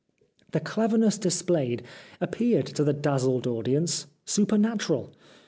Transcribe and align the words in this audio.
The 0.51 0.59
clever 0.59 0.97
ness 0.97 1.19
displayed 1.19 1.83
appeared 2.19 2.65
to 2.65 2.83
the 2.83 2.91
dazzled 2.91 3.45
audience 3.45 4.07
supernatural. 4.25 5.13